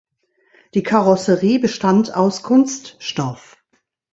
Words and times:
Die 0.73 0.81
Karosserie 0.81 1.59
bestand 1.59 2.15
aus 2.15 2.41
Kunststoff. 2.41 3.59